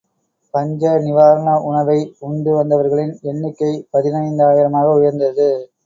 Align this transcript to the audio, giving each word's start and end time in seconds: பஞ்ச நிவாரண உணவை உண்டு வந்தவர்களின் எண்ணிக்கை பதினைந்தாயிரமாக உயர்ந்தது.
பஞ்ச 0.53 0.93
நிவாரண 0.99 1.49
உணவை 1.61 1.99
உண்டு 2.19 2.53
வந்தவர்களின் 2.55 3.15
எண்ணிக்கை 3.23 3.73
பதினைந்தாயிரமாக 3.93 4.97
உயர்ந்தது. 4.99 5.49